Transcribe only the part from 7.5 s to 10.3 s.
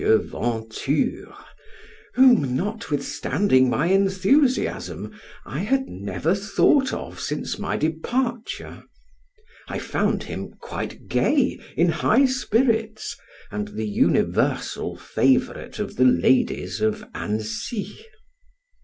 my departure. I found